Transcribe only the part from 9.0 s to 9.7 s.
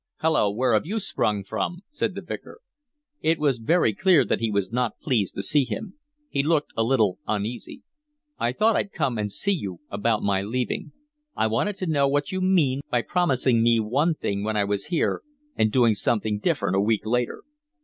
and see